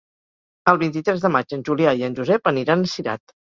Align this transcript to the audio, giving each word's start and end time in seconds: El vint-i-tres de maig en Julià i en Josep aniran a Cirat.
El 0.73 0.79
vint-i-tres 0.83 1.21
de 1.27 1.31
maig 1.35 1.53
en 1.59 1.67
Julià 1.69 1.95
i 2.01 2.03
en 2.11 2.19
Josep 2.23 2.53
aniran 2.55 2.89
a 2.89 2.93
Cirat. 2.97 3.39